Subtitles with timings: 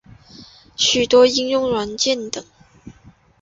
[0.75, 2.43] 许多应用软件等。